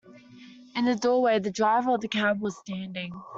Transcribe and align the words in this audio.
In 0.75 0.85
the 0.85 0.95
doorway 0.95 1.37
the 1.37 1.51
driver 1.51 1.93
of 1.93 2.01
the 2.01 2.07
cab 2.07 2.41
was 2.41 2.57
standing. 2.57 3.13